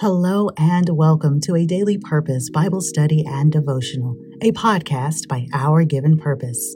[0.00, 5.84] Hello and welcome to a Daily Purpose Bible Study and Devotional, a podcast by Our
[5.84, 6.74] Given Purpose.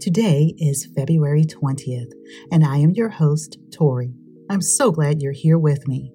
[0.00, 2.12] Today is February 20th,
[2.52, 4.14] and I am your host, Tori.
[4.48, 6.12] I'm so glad you're here with me.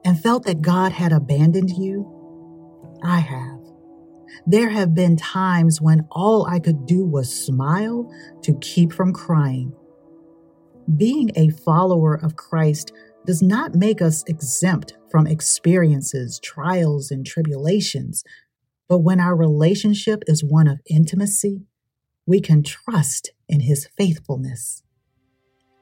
[0.06, 2.08] and felt that God had abandoned you?
[3.02, 3.63] I have.
[4.46, 8.12] There have been times when all I could do was smile
[8.44, 9.74] to keep from crying.
[10.98, 12.92] Being a follower of Christ
[13.26, 18.24] does not make us exempt from experiences, trials, and tribulations.
[18.90, 21.62] But when our relationship is one of intimacy,
[22.26, 24.84] we can trust in his faithfulness.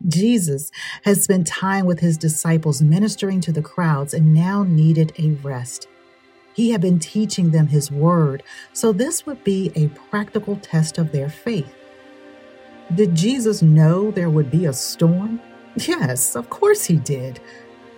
[0.07, 0.71] Jesus
[1.03, 5.87] has spent time with his disciples ministering to the crowds and now needed a rest.
[6.53, 11.11] He had been teaching them his word, so this would be a practical test of
[11.11, 11.73] their faith.
[12.93, 15.41] Did Jesus know there would be a storm?
[15.87, 17.39] Yes, of course he did.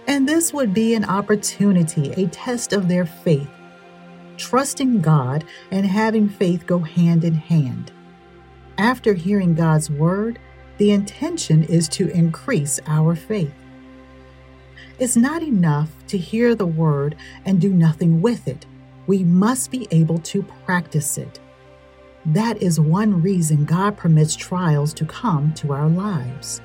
[0.08, 3.50] And this would be an opportunity, a test of their faith.
[4.38, 7.92] Trusting God and having faith go hand in hand.
[8.78, 10.38] After hearing God's word,
[10.78, 13.54] the intention is to increase our faith.
[15.00, 17.16] It's not enough to hear the word
[17.46, 18.66] and do nothing with it.
[19.08, 21.40] We must be able to practice it.
[22.26, 26.62] That is one reason God permits trials to come to our lives.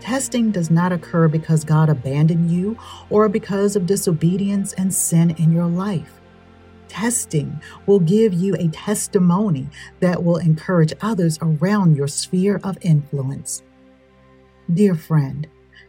[0.00, 2.78] Testing does not occur because God abandoned you
[3.10, 6.20] or because of disobedience and sin in your life.
[6.88, 9.68] Testing will give you a testimony
[10.00, 13.62] that will encourage others around your sphere of influence.
[14.72, 15.46] Dear friend,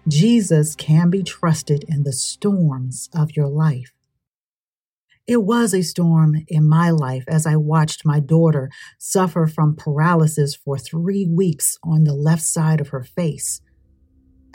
[0.07, 3.91] Jesus can be trusted in the storms of your life.
[5.27, 10.55] It was a storm in my life as I watched my daughter suffer from paralysis
[10.55, 13.61] for three weeks on the left side of her face.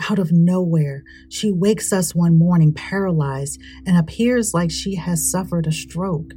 [0.08, 5.66] Out of nowhere, she wakes us one morning paralyzed and appears like she has suffered
[5.66, 6.30] a stroke.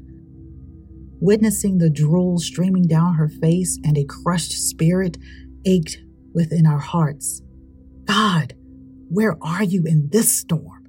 [1.22, 5.18] Witnessing the drool streaming down her face and a crushed spirit
[5.66, 6.00] ached
[6.34, 7.44] within our hearts.
[8.06, 8.56] God,
[9.14, 10.88] where are you in this storm?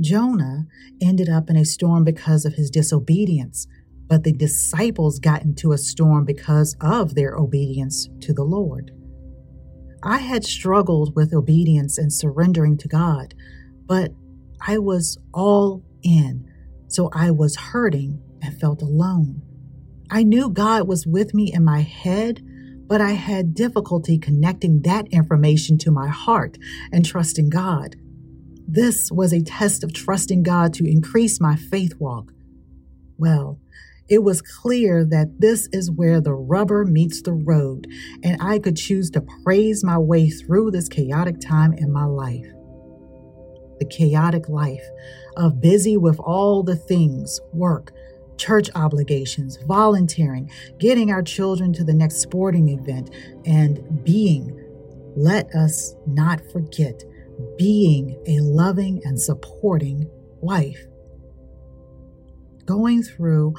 [0.00, 0.66] Jonah
[1.00, 3.66] ended up in a storm because of his disobedience,
[4.08, 8.92] but the disciples got into a storm because of their obedience to the Lord.
[10.02, 13.34] I had struggled with obedience and surrendering to God,
[13.86, 14.12] but
[14.66, 16.50] I was all in,
[16.88, 19.42] so I was hurting and felt alone.
[20.10, 22.42] I knew God was with me in my head,
[22.86, 26.56] but I had difficulty connecting that information to my heart
[26.92, 27.96] and trusting God.
[28.68, 32.32] This was a test of trusting God to increase my faith walk.
[33.18, 33.60] Well,
[34.08, 37.88] it was clear that this is where the rubber meets the road,
[38.22, 42.46] and I could choose to praise my way through this chaotic time in my life.
[43.80, 44.84] The chaotic life
[45.36, 47.92] of busy with all the things work,
[48.36, 53.14] church obligations, volunteering, getting our children to the next sporting event,
[53.44, 54.58] and being,
[55.16, 57.02] let us not forget,
[57.58, 60.08] being a loving and supporting
[60.40, 60.84] wife.
[62.64, 63.54] Going through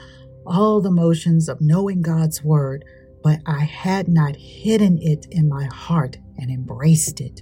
[0.46, 2.86] all the motions of knowing God's word,
[3.24, 7.42] but I had not hidden it in my heart and embraced it.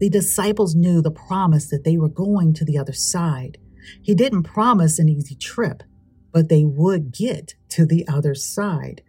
[0.00, 3.58] The disciples knew the promise that they were going to the other side.
[4.02, 5.82] He didn't promise an easy trip
[6.32, 9.02] but they would get to the other side.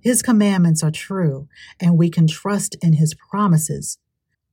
[0.00, 1.48] His commandments are true,
[1.80, 3.98] and we can trust in his promises.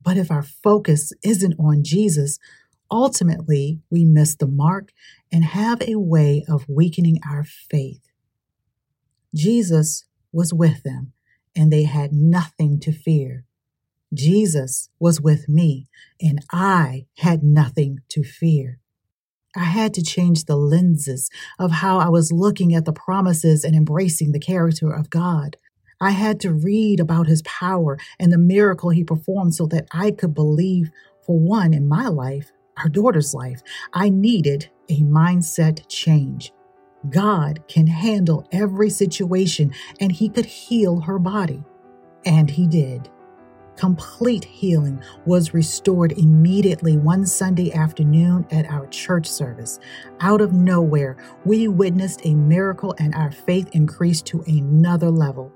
[0.02, 2.38] But if our focus isn't on Jesus,
[2.90, 4.90] ultimately we miss the mark
[5.32, 8.02] and have a way of weakening our faith.
[9.34, 11.12] Jesus was with them,
[11.54, 13.44] and they had nothing to fear.
[14.12, 15.88] Jesus was with me,
[16.20, 18.78] and I had nothing to fear.
[19.56, 23.74] I had to change the lenses of how I was looking at the promises and
[23.74, 25.56] embracing the character of God.
[25.98, 30.10] I had to read about his power and the miracle he performed so that I
[30.10, 30.90] could believe,
[31.24, 33.62] for one, in my life, our daughter's life,
[33.94, 36.52] I needed a mindset change.
[37.08, 41.64] God can handle every situation and he could heal her body.
[42.26, 43.08] And he did.
[43.76, 49.78] Complete healing was restored immediately one Sunday afternoon at our church service.
[50.20, 55.52] Out of nowhere, we witnessed a miracle and our faith increased to another level.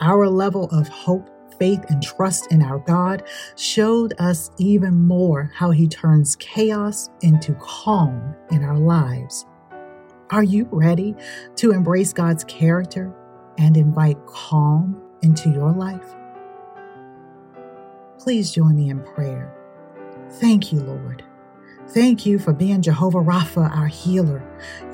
[0.00, 3.22] Our level of hope, faith, and trust in our God
[3.56, 9.46] showed us even more how He turns chaos into calm in our lives.
[10.30, 11.14] Are you ready
[11.56, 13.14] to embrace God's character
[13.56, 16.14] and invite calm into your life?
[18.18, 19.54] Please join me in prayer.
[20.32, 21.24] Thank you, Lord.
[21.88, 24.42] Thank you for being Jehovah Rapha, our healer.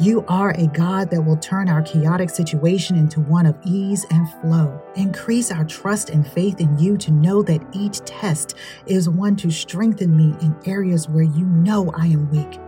[0.01, 4.29] You are a God that will turn our chaotic situation into one of ease and
[4.41, 4.83] flow.
[4.97, 8.57] Increase our trust and faith in you to know that each test
[8.87, 12.59] is one to strengthen me in areas where you know I am weak.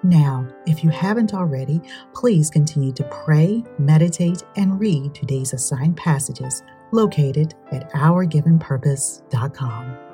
[0.03, 1.79] Now, if you haven't already,
[2.13, 10.10] please continue to pray, meditate, and read today's assigned passages located at ourgivenpurpose.com.